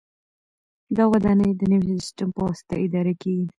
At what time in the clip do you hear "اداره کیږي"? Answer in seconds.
2.85-3.47